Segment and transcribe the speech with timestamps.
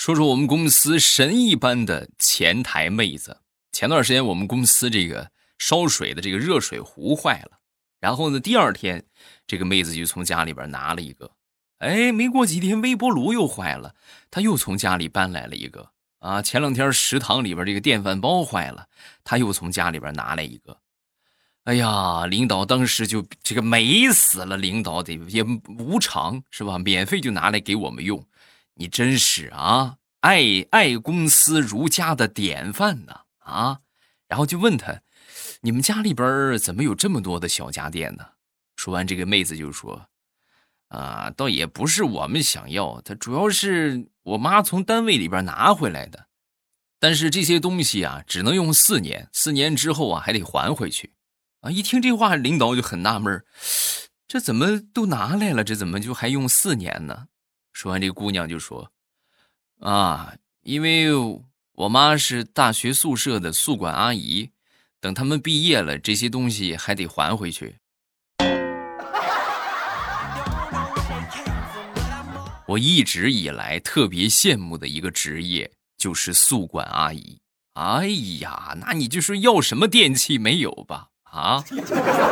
[0.00, 3.42] 说说我们公司神一般的前台妹子。
[3.70, 7.58] 前段时间我们公司这个烧水的这个热水壶坏了，
[8.00, 9.04] 然后呢，第二天
[9.46, 11.30] 这个妹子就从家里边拿了一个。
[11.80, 13.94] 哎，没过几天微波炉又坏了，
[14.30, 15.90] 她又从家里搬来了一个。
[16.20, 18.86] 啊，前两天食堂里边这个电饭煲坏了，
[19.22, 20.78] 她又从家里边拿来一个。
[21.64, 25.44] 哎呀，领导当时就这个美死了，领导得也
[25.78, 26.78] 无偿是吧？
[26.78, 28.24] 免费就拿来给我们用。
[28.80, 33.80] 你真是啊，爱爱公司如家的典范呢啊！
[34.26, 35.02] 然后就问他，
[35.60, 38.24] 你们家里边怎么有这么多的小家电呢？
[38.76, 40.06] 说完，这个妹子就说
[40.88, 46.28] ：“啊，倒也不是我们想要，它主要是我妈从单位里边拿回来的。
[46.98, 51.12] 但是这些东西啊，只能用四年，四年之后啊，还得还回去。
[51.60, 53.44] 啊，一听这话，领导就很纳闷
[54.26, 57.26] 这怎么都拿来了，这怎么就还用四年呢？”
[57.72, 58.90] 说完，这姑娘就说
[59.80, 61.08] ：“啊，因为
[61.72, 64.50] 我妈是大学宿舍的宿管阿姨，
[65.00, 67.76] 等他们毕业了，这些东西还得还回去。”
[72.66, 77.40] 我一直以来特别羡慕的一个职业就是宿管阿姨。
[77.74, 78.06] 哎
[78.40, 81.08] 呀，那你就说要什么电器没有吧？
[81.24, 81.64] 啊！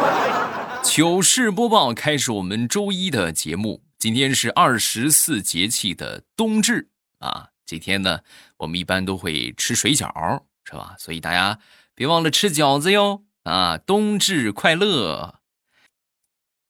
[0.85, 3.83] 糗事播报开始，我们周一的节目。
[3.99, 8.21] 今天是二十四节气的冬至啊，这天呢，
[8.59, 10.95] 我们一般都会吃水饺，是吧？
[11.01, 11.59] 所以大家
[11.97, 13.77] 别忘了吃饺子哟啊！
[13.77, 15.41] 冬至快乐！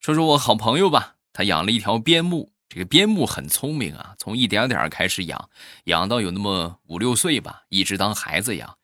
[0.00, 5.50] 说说我好朋友吧，他养了一条边牧，这个边牧很聪明啊，从一点点开始养，
[5.84, 8.78] 养到有那么五六岁吧，一直当孩子养。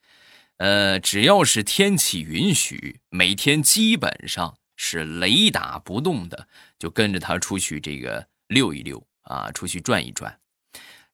[0.58, 6.46] 呃，只要是天气允许，每天基本上是雷打不动的，
[6.78, 8.28] 就跟着他出去这个。
[8.54, 10.38] 溜一溜啊，出去转一转，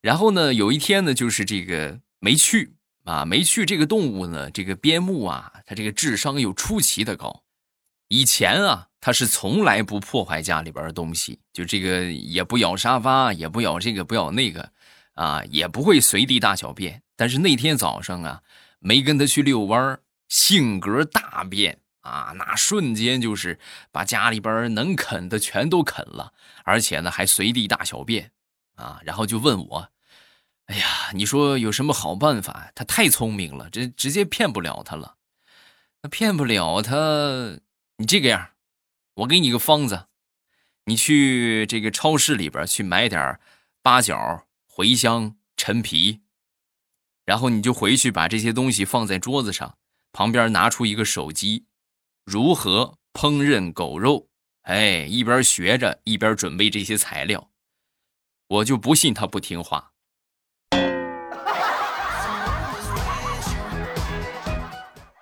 [0.00, 2.74] 然后呢，有一天呢，就是这个没去
[3.05, 7.42] 啊，没去这个动物呢，这个边牧啊，它这个智商又出奇的高。
[8.08, 14.70] 以前啊，它是从来不破坏家里边的东西，就这个也不咬沙发，也不咬这个，不咬那个，
[15.14, 17.02] 啊，也不会随地大小便。
[17.17, 18.42] 但是那天早上啊，
[18.78, 21.78] 没跟它去遛弯性格大变。
[22.00, 23.58] 啊，那瞬间就是
[23.92, 26.33] 把家里边能啃的全都啃了，
[26.64, 28.33] 而且呢还随地大小便，
[28.77, 29.88] 啊，然后就问我，
[30.66, 32.72] 哎呀，你说有什么好办法？
[32.74, 35.16] 他太聪明了，这直接骗不了他了。
[36.02, 37.58] 那骗不了他，
[37.96, 38.52] 你这个样，
[39.14, 40.06] 我给你个方子，
[40.86, 43.39] 你去这个超市里边去买点
[43.83, 46.22] 八角、茴香、陈皮，
[47.27, 49.77] 然后你就回去把这些东西放在桌子上，
[50.12, 51.66] 旁边拿出一个手机。
[52.30, 54.29] 如何烹饪狗肉？
[54.63, 57.48] 哎，一边学着，一边准备这些材料。
[58.46, 59.91] 我就不信他不听话，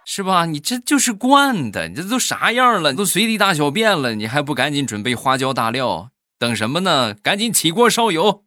[0.05, 0.45] 是吧？
[0.45, 2.91] 你这就是惯的，你这都啥样了？
[2.91, 6.11] 你都随地大小便了，你还不赶紧准备花椒大料？
[6.39, 7.15] 等什么呢？
[7.15, 8.45] 赶紧起锅烧油！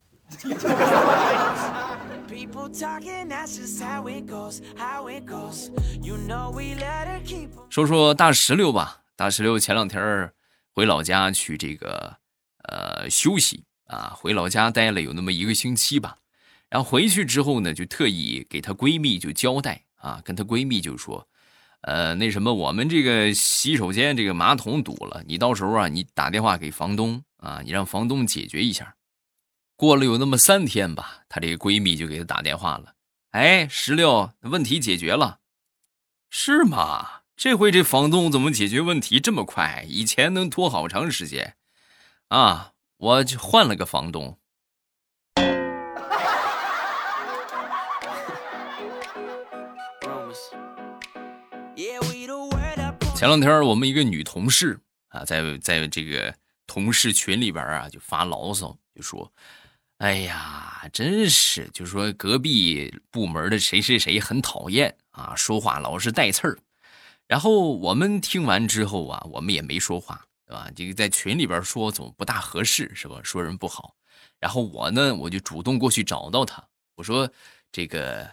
[7.70, 10.32] 说说大石榴吧，大石榴前两天
[10.74, 12.16] 回老家去这个
[12.64, 16.18] 呃休息啊，回老家待了有那么一个星期吧。
[16.70, 21.28] 然后回去之后呢，就特意给她闺蜜就交代啊，跟她闺蜜就说，
[21.82, 28.96] 呃，那什么，我们这个洗手间这个马桶堵了，你到时候啊，你打电话给房东啊，你让房东解决一下。
[29.81, 32.94] 过了有那么三天吧，她这个闺蜜就给她打电话了。
[33.31, 35.40] 哎，石榴，问题解决了，
[36.30, 37.22] 是吗？
[37.36, 39.84] 这回这房东怎么解决问题这么快？
[39.88, 41.56] 以前能拖好长时间
[42.28, 42.74] 啊！
[42.97, 44.38] 我就换了个房东。
[53.16, 56.36] 前两天我们一个女同事啊，在在这个
[56.68, 59.34] 同事群里边啊，就发牢骚，就说。
[60.02, 66.58] 哎呀，真是，就说隔壁部门的谁谁谁很讨厌啊，说话老是带刺儿。
[67.28, 70.72] 然后我们听完之后啊，我们也没说话，对吧？
[70.76, 73.20] 这个在群里边说总不大合适，是吧？
[73.24, 73.96] 说人不好。
[74.40, 77.32] 然后我呢，我就主动过去找到他，我说
[77.72, 78.28] ：“这个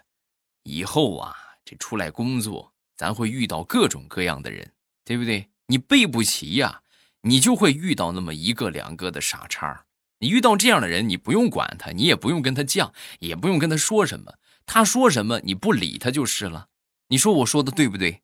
[0.63, 1.37] 以后啊，
[1.67, 4.73] 这出来工作，咱会遇到各种各样的人，
[5.05, 5.47] 对不对？
[5.67, 6.81] 你背不齐呀，
[7.21, 9.85] 你就会遇到那么一个两个的傻叉。”
[10.19, 16.69] 你遇到这样的人，你不用管他，你也不用跟他犟，也不用跟他说什么，他说什么你不理他就是了。
[17.09, 18.23] 你说我说的对不对？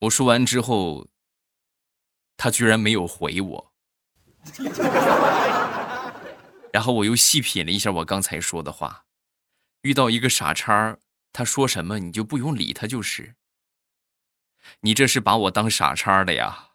[0.00, 1.08] 我说完之后，
[2.36, 3.72] 他居然没有回我，
[6.70, 9.06] 然后我又细品了一下我刚才说的话，
[9.80, 10.98] 遇到一个傻叉，
[11.32, 13.36] 他说什么你就不用理他就是。
[14.80, 16.65] 你这是把我当傻叉的呀？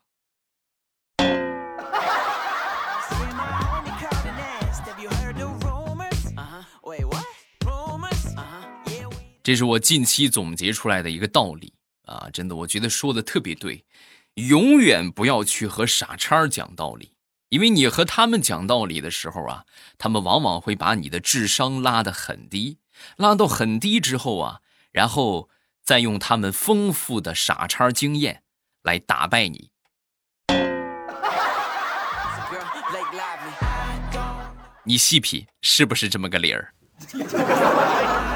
[9.52, 11.74] 这是我近期总结出来的一个道理
[12.06, 12.30] 啊！
[12.32, 13.84] 真的，我觉得说的特别对，
[14.36, 17.12] 永远不要去和傻叉讲道理，
[17.50, 19.66] 因为你和他们讲道理的时候啊，
[19.98, 22.78] 他们往往会把你的智商拉得很低，
[23.18, 24.62] 拉到很低之后啊，
[24.94, 25.50] 然后
[25.84, 28.44] 再用他们丰富的傻叉经验
[28.84, 29.70] 来打败你。
[34.86, 36.74] 你细品，是不是这么个理儿？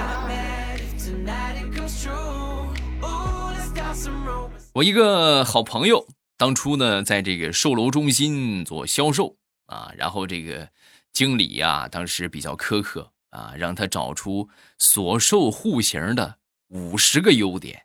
[4.76, 6.06] 我一个好朋友，
[6.38, 9.38] 当初呢，在这个售楼中心做销售
[9.68, 10.68] 啊，然后这个
[11.14, 17.84] 经理呀，当时比较苛刻啊，让他找出所售户型的五十个优点。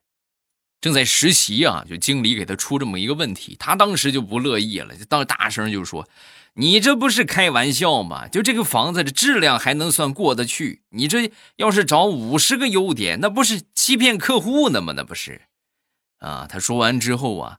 [0.81, 6.09] 正在实习啊，就经理给他出这么一个问题，他当时就不乐意了，就当大声就说
[6.55, 8.27] ：“你这不是开玩笑吗？
[8.27, 10.83] 就这个房子的质量还能算过得去？
[10.89, 14.93] 你这要是找五十个优点，那不是欺骗客户呢吗？
[14.97, 15.43] 那不是。”
[16.21, 16.47] 啊！
[16.49, 17.59] 他说完之后啊，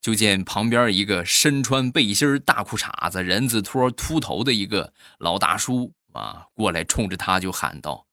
[0.00, 8.06] 就见旁边一个身穿背心大裤衩子、人字拖、秃头的一个老大叔啊，过来冲着他就喊道：“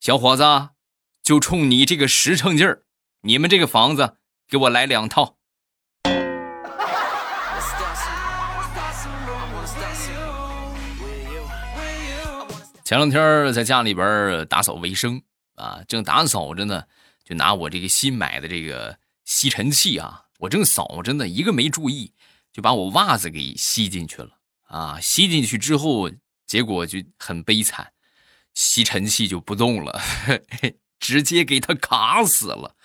[0.00, 0.42] 小伙子，
[1.22, 2.82] 就冲你这个实诚劲儿，
[3.20, 4.16] 你们这个房子
[4.48, 5.36] 给我来两套。”
[12.84, 15.22] 前两天在家里边打扫卫生
[15.54, 16.84] 啊，正打扫着呢。
[17.24, 22.12] 就拿我这个新买的这个吸尘器啊，我正扫着呢，一个没注意，
[22.52, 24.30] 就把我袜子给吸进去了
[24.68, 25.00] 啊！
[25.00, 26.10] 吸进去之后，
[26.46, 27.92] 结果就很悲惨，
[28.52, 30.00] 吸尘器就不动了，
[31.00, 32.76] 直接给它卡死了。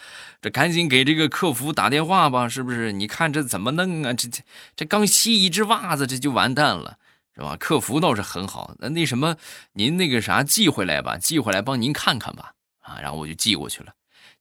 [0.42, 2.94] 这赶紧给这个客服打电话吧，是不是？
[2.94, 4.14] 你看这怎么弄啊？
[4.14, 4.42] 这这
[4.78, 6.98] 这刚吸一只袜子，这就完蛋了，
[7.36, 7.58] 是吧？
[7.58, 9.36] 客服倒是很好，那那什么，
[9.74, 13.94] 您那个啥寄回来吧，寄回来帮您看看吧，啊，然后我就寄过去了。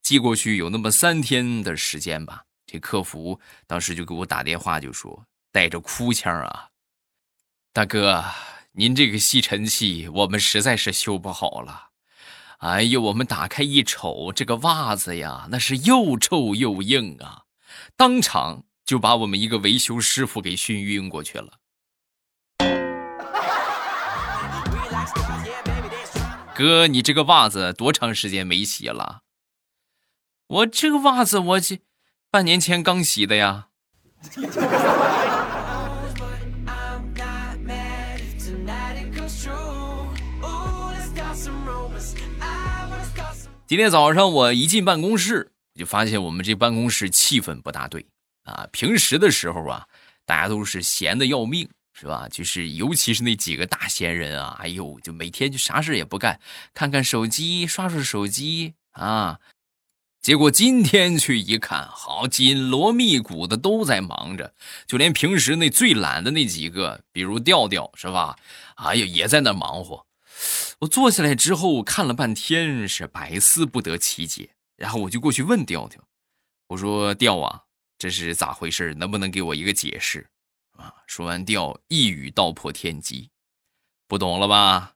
[0.02, 6.68] 寄过去有那么三天的时间吧，这客服当时就给我打电话，就说带着哭腔啊
[7.72, 8.24] ：“大哥，
[8.72, 11.88] 您这个吸尘器我们实在是修不好了。
[12.58, 17.42] 哎呦，我们打开一瞅，这个袜子呀，那是又臭又硬啊，
[17.96, 21.58] 当场就把我们一个维修师傅给熏晕过去了。”
[26.54, 29.22] 哥，你这个袜子多长时间没洗了？
[30.48, 31.78] 我这个袜子，我这
[32.30, 33.68] 半年前刚洗的呀。
[43.66, 48.06] 今天早上我一进办公室，就发现我们这办公室气氛不大对
[48.44, 48.66] 啊。
[48.72, 49.86] 平时的时候啊，
[50.24, 52.26] 大家都是闲的要命，是吧？
[52.30, 56.40] 就是尤其是那几个大闲人啊，哎呦，就每天就啥事也不干，
[56.72, 59.38] 看看手机，刷刷手机啊。
[60.28, 64.52] 结果今天去一看，好紧锣密鼓的都在忙着，
[64.86, 68.36] 就连平时那最懒的那几个，比如调调，是吧？
[68.74, 70.04] 哎呀，也在那忙活。
[70.80, 74.50] 我坐下来之后看了半天，是百思不得其解。
[74.76, 75.98] 然后我就过去问调调，
[76.66, 77.62] 我说：“调啊，
[77.96, 78.92] 这是咋回事？
[78.92, 80.28] 能不能给我一个解释？”
[80.76, 80.92] 啊！
[81.06, 83.30] 说完，调一语道破天机，
[84.06, 84.92] 不懂了吧？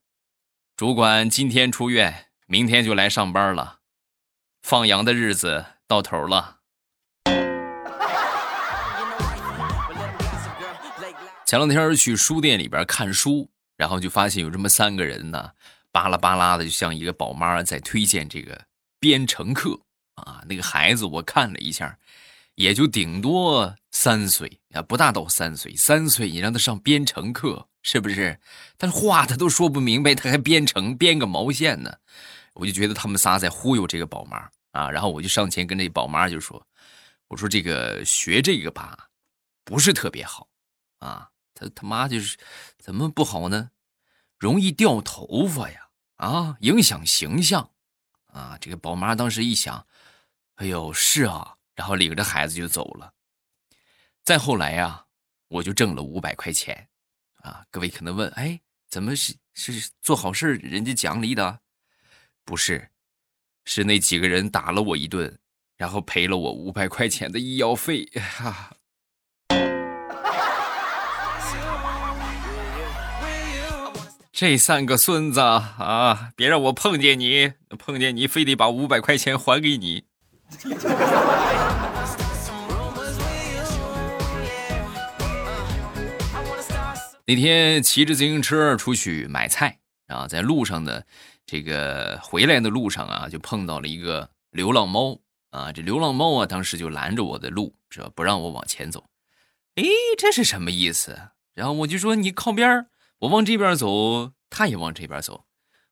[0.76, 3.78] 主管今天出院，明天就来上班了。
[4.62, 6.58] 放羊的日子到头了。
[11.44, 15.50] 前两天去书店里边看书，然后就发现有这么三个人呢，
[15.90, 18.58] 巴拉巴拉的，就像一个宝妈在推荐这个
[18.98, 19.80] 编程课
[20.14, 20.42] 啊。
[20.48, 21.98] 那个孩子我看了一下，
[22.54, 25.74] 也就顶多三岁啊，不大到三岁。
[25.74, 28.38] 三岁你让他上编程课，是不是？
[28.78, 31.96] 但是话他都说不明白，他还编程编个毛线呢？
[32.54, 36.66] 我就觉得他们仨在忽悠这个宝妈啊，然后我就上前跟这宝妈就说
[37.28, 39.08] ：“我说这个学这个吧，
[39.64, 40.48] 不是特别好
[40.98, 41.30] 啊。
[41.54, 42.38] 他他妈就是
[42.78, 43.70] 怎么不好呢？
[44.38, 47.70] 容易掉头发呀，啊，影响形象
[48.26, 49.86] 啊。”这个宝妈当时一想，
[50.56, 53.14] 哎呦，是啊，然后领着孩子就走了。
[54.22, 55.06] 再后来呀，
[55.48, 56.88] 我就挣了五百块钱
[57.36, 57.66] 啊。
[57.70, 61.60] 各位可能问，哎，怎么是是做好事人家奖励的？
[62.44, 62.88] 不是，
[63.64, 65.38] 是那几个人打了我一顿，
[65.76, 68.04] 然后赔了我五百块钱的医药费。
[68.38, 68.72] 哈，
[74.32, 80.04] 这三个孙子啊，别让我碰见你，碰见你非得把五百块钱还给你。
[87.24, 91.02] 那天骑着自行车出去买菜啊，在路上呢，
[91.52, 95.70] 这个回来的路上啊，就碰到了一个流浪猫啊。
[95.70, 98.10] 这流浪猫啊，当时就拦着我的路，是吧？
[98.14, 99.04] 不让我往前走。
[99.74, 99.84] 哎，
[100.16, 101.14] 这是什么意思？
[101.52, 102.86] 然后我就说你靠边
[103.18, 105.44] 我往这边走，他也往这边走；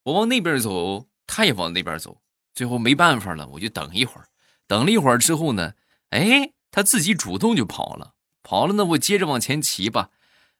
[0.04, 2.22] 我往那边走，他也往那边走。
[2.54, 4.28] 最后没办法了，我就等一会儿。
[4.66, 5.74] 等了一会儿之后呢，
[6.08, 8.14] 哎，他自己主动就跑了。
[8.42, 10.08] 跑了呢，我接着往前骑吧。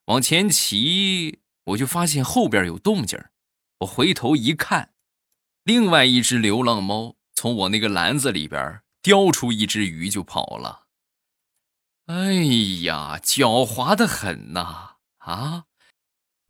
[0.08, 3.18] 往前骑，我就发现后边有动静
[3.80, 4.90] 我回头一看，
[5.64, 10.82] 另外一只流浪猫从我那个篮子里边叼出一只鱼就跑了。
[12.06, 12.34] 哎
[12.82, 14.96] 呀，狡猾的很呐！
[15.18, 15.64] 啊，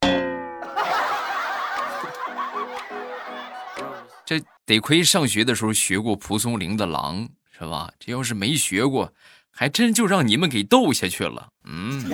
[4.26, 7.92] 这得亏上学的时候学过蒲松龄的《狼》，是吧？
[8.00, 9.14] 这要是没学过，
[9.52, 11.50] 还真就让你们给逗下去了。
[11.64, 12.10] 嗯。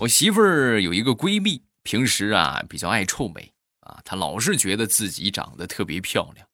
[0.00, 6.46] 我媳妇儿有一个闺蜜，平时啊比较爱臭美啊，她老是觉得自己长得特别漂亮。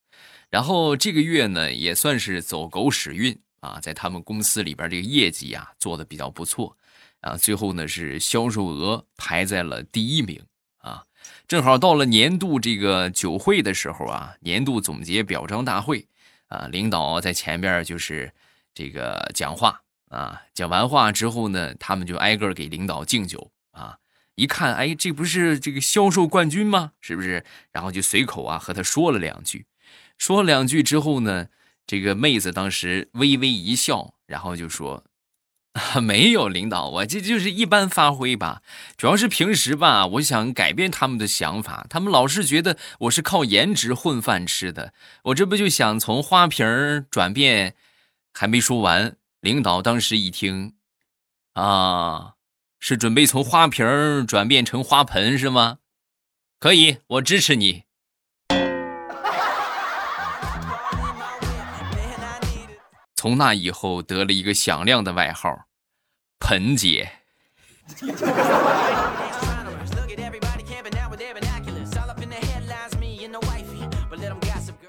[0.51, 6.77] 然后这个月呢也算是走狗屎运啊，在他们公司里边这个业绩啊做的比较不错
[7.21, 10.43] 啊，最后呢是销售额排在了第一名
[10.79, 11.05] 啊。
[11.47, 16.05] 正好到了年度这个酒会的时候啊，年度总结表彰大会
[16.49, 18.33] 啊，领导在前边就是
[18.75, 19.81] 这个讲话。
[20.17, 23.99] 啊，讲完话之后呢，他们就挨个给领导敬酒啊。
[24.35, 26.93] 一看，哎，这不是这个销售冠军吗？
[27.03, 27.45] 是不是？
[27.71, 29.67] 然后就随口啊和他说了两句，
[30.17, 31.49] 说了两句之后呢，
[31.87, 35.05] 这个妹子当时微微一笑，然后就说
[36.03, 38.63] ：“没有，领导，我这就是一般发挥吧。
[38.97, 44.95] 主要是平时吧，我想改变他们的想法，他们老是觉得我是靠颜值混饭吃的，
[45.25, 47.75] 我这不就想从花瓶转变？
[48.33, 49.17] 还没说完。”
[49.47, 50.75] 领导当时一听，
[51.53, 52.33] 啊，
[52.81, 55.79] 是准备从花瓶转变成花盆是吗？
[56.59, 57.85] 可以，我支持你。
[63.15, 65.69] 从那以后得了一个响亮的外号——
[66.45, 67.13] 盆姐。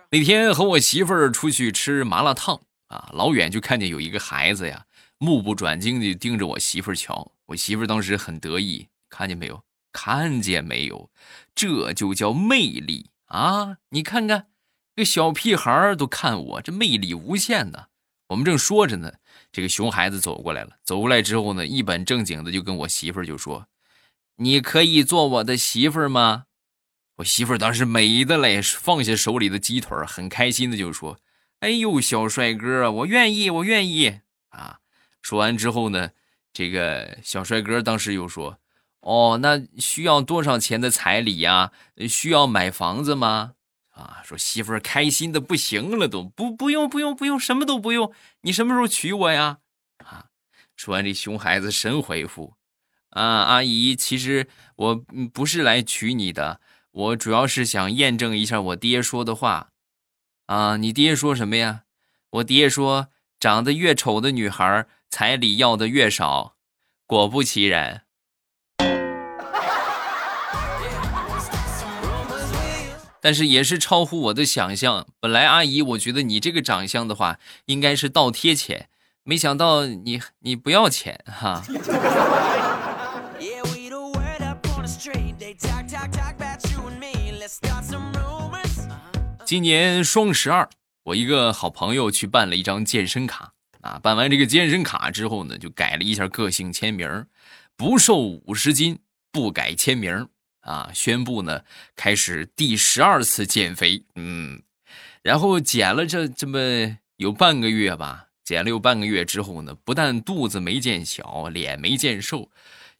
[0.09, 2.61] 那天和我媳妇儿出去吃麻辣烫。
[2.87, 4.85] 啊，老远就看见有一个孩子呀，
[5.17, 7.31] 目不转睛地盯着我媳妇儿瞧。
[7.47, 9.63] 我媳妇儿当时很得意，看见没有？
[9.91, 11.09] 看见没有？
[11.55, 13.77] 这就叫魅力啊！
[13.89, 14.47] 你看看，
[14.95, 17.85] 这小屁孩儿都看我，这魅力无限呢。
[18.27, 19.13] 我们正说着呢，
[19.51, 20.77] 这个熊孩子走过来了。
[20.83, 23.67] 走过来之后呢，一本正经的就跟我媳妇儿就说
[24.37, 26.43] ：“你可以做我的媳妇儿吗？”
[27.17, 31.17] 我媳妇儿当时美的嘞，放下手里的鸡腿，很开心的就说。
[31.59, 34.79] 哎呦，小帅哥，我愿意，我愿意啊！
[35.23, 36.11] 说完之后呢，
[36.53, 38.59] 这个小帅哥当时又说
[39.01, 41.71] ：“哦，那需要多少钱的彩礼呀？
[42.07, 43.53] 需要买房子吗？”
[43.89, 49.57] 啊，说媳妇儿开心的不行了，都不不用不用不用，什么都不用，你什么时候娶我呀？
[50.05, 50.25] 啊！
[50.75, 52.53] 说完，这熊孩子神回复
[53.09, 54.95] ：“啊，阿姨，其实我
[55.33, 56.61] 不是来娶你的，
[56.91, 59.71] 我主要是想验证一下我爹说的话。”
[60.47, 61.81] 啊，你爹说什么呀？
[62.29, 66.55] 我爹说，长得越丑的女孩，彩礼要的越少。
[67.05, 68.03] 果不其然，
[73.21, 75.05] 但是也是超乎我的想象。
[75.19, 78.87] 本来阿姨，我觉得你这个长相的话，应该是倒贴钱，
[79.23, 81.61] 没想到你你不要钱哈。
[89.47, 90.67] 今年双十二，
[91.03, 93.97] 我一个好朋友去办了一张健身卡啊。
[93.97, 97.25] 办完这个健身卡之后呢，就改了一下个性签名，
[97.77, 98.99] 不瘦五十斤，
[99.31, 100.27] 不改签名
[100.59, 100.91] 啊。
[100.93, 101.63] 宣布呢，
[101.95, 104.03] 开始第十二次减肥。
[104.15, 104.61] 嗯，
[105.23, 106.59] 然后减了这这么
[107.15, 112.51] 有半个月吧，减了有半个月之后呢，不但肚子没见小，脸没见瘦，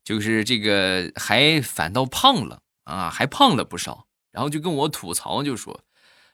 [0.02, 4.08] 就是这个还反倒胖了啊，还胖了不少。
[4.32, 5.78] 然后就跟我吐槽，就说。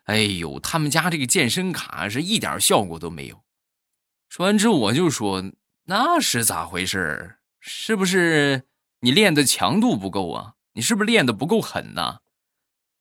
[0.04, 3.42] 哎呦，他们家这个健身卡是一点效果都没有。
[4.28, 5.52] 说完之后，我就说
[5.88, 7.38] ：“那是咋回事？
[7.60, 8.64] 是不是
[9.00, 10.56] 你练的强度不够啊？
[10.74, 12.20] 你是不是练的不够狠呢？”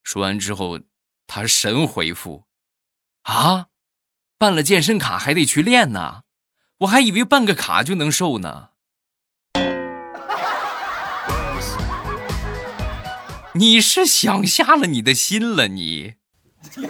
[0.05, 0.79] 说完之后，
[1.27, 2.45] 他神回复
[3.23, 3.67] ：“啊，
[4.39, 6.23] 办了健身卡还得去练呢？
[6.79, 8.71] 我还以为办个卡就能瘦呢。
[13.55, 16.15] 你是想瞎了你的心了，你。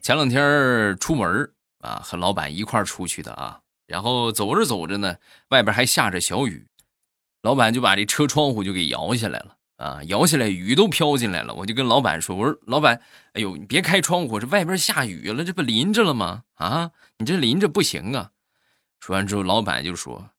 [0.00, 5.16] 前两天出门啊，和老板一块出去的啊，然后走着走着呢，
[5.48, 6.66] 外边还下着小雨，
[7.42, 13.00] 老板就把这车窗户就给摇下来了啊，摇下来雨都飘进来了，我就跟老板说：“我说老板，
[13.32, 16.44] 哎呦，你别开窗户，这外边下雨了，这不淋着了吗？
[16.54, 18.30] 啊，你这淋着不行啊。”
[19.00, 20.30] 说完之后，老板就说：“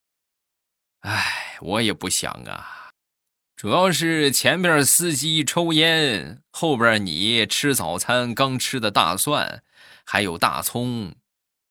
[1.02, 2.90] 哎，我也不想啊。”
[3.56, 9.64] 主要是前边司机抽烟，后边你吃早餐刚吃的大蒜，
[10.04, 11.16] 还有大葱，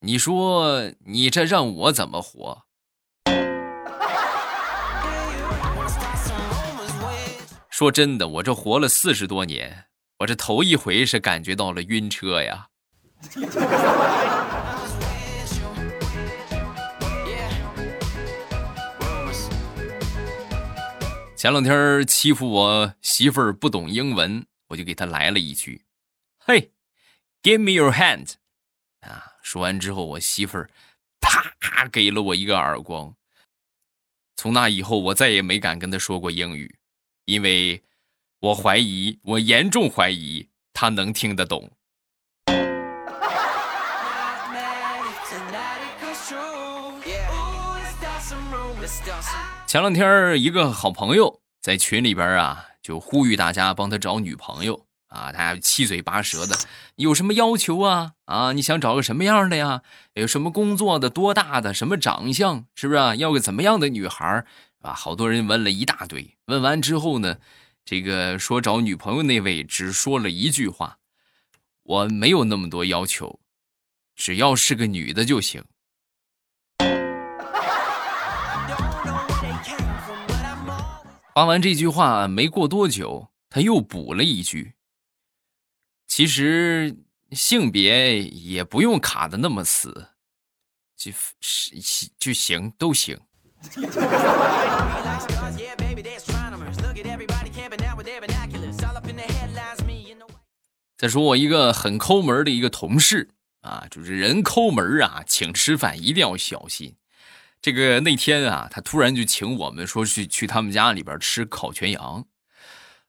[0.01, 2.63] 你说你这让我怎么活？
[7.71, 9.85] 说真的，我这活了四十多年，
[10.21, 12.69] 我这头一回是感觉到了晕车呀。
[21.45, 25.85] 前两天欺负我媳妇儿不懂英文，我就给她来了一句
[26.41, 26.73] ：“嘿
[27.43, 28.37] ，Give me your hand。”
[29.07, 30.71] 啊，说完之后，我媳妇儿
[31.21, 33.15] 啪给了我一个耳光。
[34.37, 36.79] 从那以后，我再也没敢跟她说过英语，
[37.27, 37.83] 因为
[38.39, 41.77] 我怀疑，我严重怀疑她能听得懂。
[49.75, 55.33] 前两天，一个好朋友在群里边啊，就呼吁大家帮他找女朋友啊。
[55.33, 56.57] 他七嘴八舌的，
[56.95, 58.13] 有什么要求啊？
[58.25, 59.83] 啊，你想找个什么样的呀？
[60.13, 61.11] 有什么工作的？
[61.11, 61.75] 多大的？
[61.75, 62.67] 什么长相？
[62.77, 64.47] 是不是啊要个怎么样的女孩？
[64.83, 66.37] 啊，好多人问了一大堆。
[66.45, 67.39] 问完之后呢，
[67.85, 70.99] 这个说找女朋友那位只说了一句话
[71.83, 73.41] ：“我没有那么多要求，
[74.15, 75.65] 只要是个女的就行。”
[81.35, 84.75] 发完这句话没过多久，他又补了一句
[86.07, 86.97] ：“其实
[87.33, 90.11] 性别也不用卡的那么死，
[90.97, 93.19] 就是就行都行。”
[100.97, 103.29] 再说我一个很抠门的一个同事
[103.63, 106.95] 啊，就是人抠门啊，请吃饭一定要小心。
[107.65, 112.27] 这个那天啊，他突然就请我们说去去他们家里边吃烤全羊。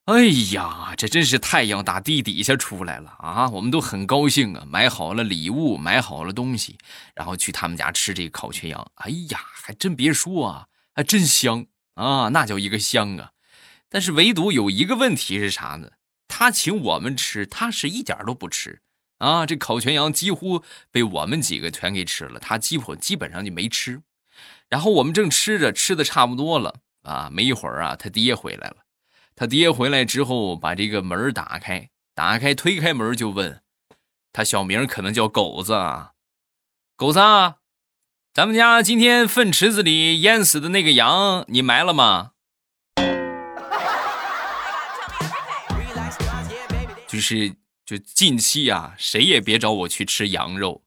[0.05, 3.49] 哎呀，这真是太阳打地底下出来了啊！
[3.49, 6.77] 我们都很高兴啊，买好了礼物，买好了东西，
[7.13, 8.89] 然后去他们家吃这个烤全羊。
[8.95, 11.65] 哎呀，还真别说啊，还真香
[11.95, 13.31] 啊，那叫一个香啊！
[13.89, 15.91] 但是唯独有一个问题是啥呢？
[16.29, 18.79] 他请我们吃，他是一点都不吃
[19.17, 19.45] 啊。
[19.45, 24.01] 这烤全羊几乎被我们几个全给吃了，他基本基本上就没吃。
[24.69, 28.77] 然后我们正吃着，吃的差不多了啊，没一会儿啊，他爹回来了。
[29.35, 33.61] 他爹回来之后，把这个门打开，打开推开门就问
[34.31, 36.13] ：“他小名可能叫狗子啊，
[36.95, 37.57] 狗子啊，
[38.33, 42.31] 咱们家今天粪池子里淹死的那个羊，你埋了吗？”
[47.07, 50.83] 就是就近期啊，谁也别找我去吃羊肉，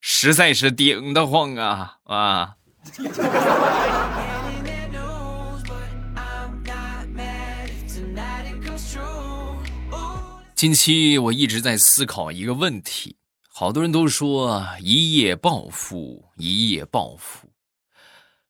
[0.00, 2.56] 实在是顶得慌啊啊！
[10.54, 13.16] 近期我一直在思考一个问题，
[13.48, 17.48] 好多人都说一夜暴富，一夜暴富，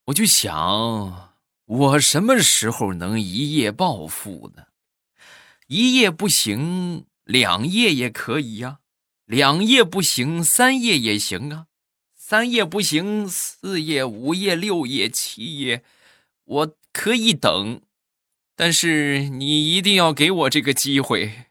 [0.07, 1.31] 我就想，
[1.67, 4.65] 我什么时候能一夜暴富呢？
[5.69, 8.79] 一夜不行，两夜也可以呀；
[9.25, 11.67] 两夜不行，三夜也行啊。
[12.31, 15.83] 三夜不行，四夜、五夜、六夜、七夜，
[16.45, 17.81] 我可以等，
[18.55, 21.47] 但是你一定要给我这个机会。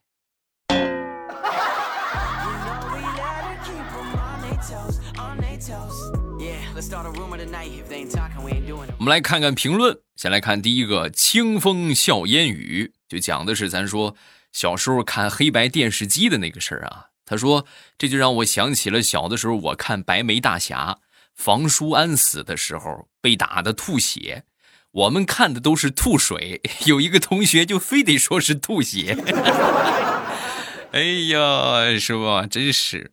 [8.97, 14.15] 我们来看看评论，先来看第一个“清风笑烟雨”，就讲的是咱说
[14.53, 17.08] 小时候看黑白电视机的那个事儿啊。
[17.29, 20.97] 他说：“这就让我想起了小的时候，我看《白眉大侠》，
[21.35, 24.45] 房叔安死的时候被打的吐血，
[24.89, 29.15] 我们看的都是吐水， 有一个同学就非得说是吐血。
[30.91, 32.47] 哎呀，是吧？
[32.47, 33.11] 真是，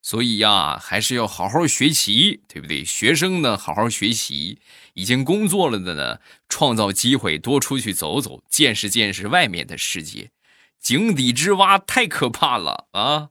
[0.00, 2.84] 所以呀，还是要好好学习，对不对？
[2.84, 4.58] 学生呢，好好学习；
[4.94, 10.30] 已经工作了的呢，创造机会，多出去走走，见识见识外面的世界。”
[10.80, 13.28] 井底之蛙太可怕了啊！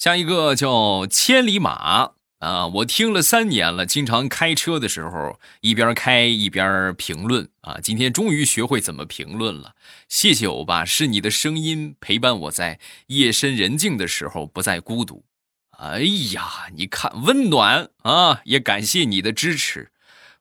[0.00, 7.78] 下一个叫千里马啊，我听了三年了，经常开车的时候一边开一边评论啊。
[7.82, 9.74] 今天终于学会怎么评论了，
[10.08, 15.26] 谢谢欧巴，是你的声音陪伴我在夜深人静的时候不再孤独。
[15.72, 16.00] 哎
[16.32, 19.92] 呀，你看温暖啊，也感谢你的支持。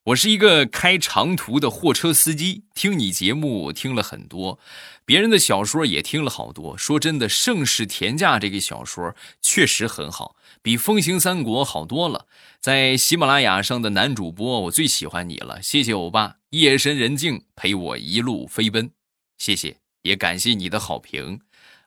[0.10, 4.58] 我是一个开长途的货车司机，听你节目听了很多，
[5.06, 6.76] 别人的小说也听了好多。
[6.76, 12.26] 说真的，《盛世田价》这个小说确实很好，比《风行三国》好多了。
[12.60, 16.38] 在喜马拉雅上的男主播，我最喜欢你了，谢谢欧巴。
[16.52, 18.90] 夜深人静陪我一路飞奔，
[19.38, 21.42] 谢谢，也感谢你的好评。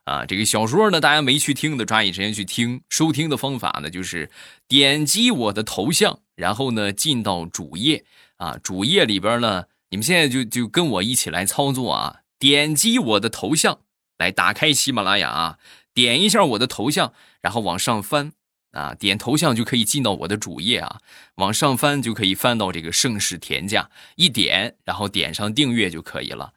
[0.05, 2.81] 啊，这个小说呢，大家没去听的，抓紧时间去听。
[2.89, 4.29] 收听的方法呢，就是
[4.67, 8.05] 点击我的头像，然后呢进到主页。
[8.37, 12.19] 啊，主页里边呢，你们现在就就跟我一起来操作啊。
[12.37, 13.79] 点击我的头像，
[14.17, 15.59] 来打开喜马拉雅啊，
[15.93, 18.33] 点一下我的头像，然后往上翻
[18.71, 20.99] 啊，点头像就可以进到我的主页啊。
[21.35, 26.51] 往上翻就可以翻到这个盛世田价，一点，然后点上订阅就可以了。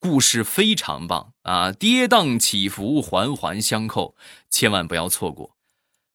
[0.00, 4.16] 故事非常棒啊，跌宕起伏，环环相扣，
[4.48, 5.56] 千万不要错过。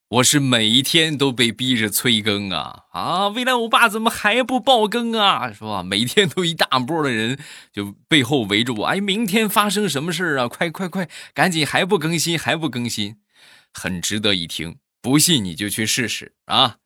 [0.07, 3.27] 我是每一天都被逼着催更啊啊！
[3.27, 5.51] 未来欧巴怎么还不爆更啊？
[5.51, 5.83] 是吧？
[5.83, 7.39] 每天都一大波的人
[7.71, 10.47] 就背后围着我，哎，明天发生什么事啊？
[10.47, 13.17] 快快快，赶紧还不更新还不更新，
[13.71, 14.77] 很值得一听。
[15.01, 16.77] 不信你就去试试啊！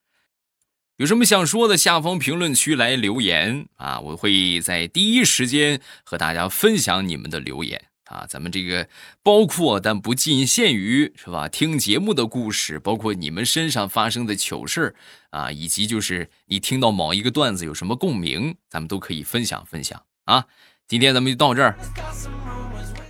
[1.00, 4.02] 有什么想说的，下方评论区来留言啊！
[4.02, 8.26] 我会在第一时间和大家分享你们的留言啊！
[8.28, 8.86] 咱们这个
[9.24, 11.48] 包括但不仅限于是吧？
[11.48, 14.94] 听节目的故事，包括你们身上发生的糗事
[15.30, 20.48] 啊，以及就是你听到某一个段子有什么共鸣，咱们都可以分享分享啊！
[20.86, 21.80] 今天咱们就到这儿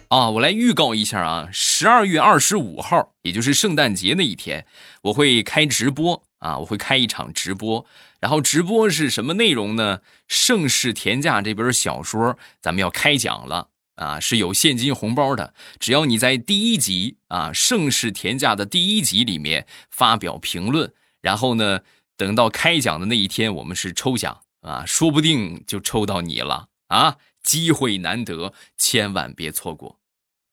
[0.09, 0.29] 啊！
[0.29, 4.67] 我来预告一下啊，十二月二十五号，也就是圣诞节那一天，
[5.01, 6.28] 我会开直播。
[6.39, 7.85] 啊，我会开一场直播，
[8.19, 9.99] 然后直播是什么内容呢？
[10.27, 15.53] 《盛世田价》这本小说咱们要开讲了啊，是有现金红包的。
[15.79, 21.81] 只要你在第一集啊，《盛世田价》的第一集里面发表评论，然后呢，
[22.17, 27.17] 等到开讲的那一天，我们是抽奖啊，说不定就抽到你了啊！
[27.41, 29.97] 机会难得，千万别错过，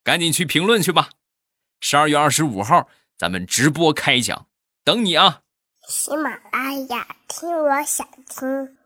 [0.05, 1.11] 赶紧去评论去吧。
[1.81, 4.47] 十二月二十五号，咱们直播开讲，
[4.85, 5.43] 等你啊！
[5.87, 8.77] 喜马拉雅，听我想听。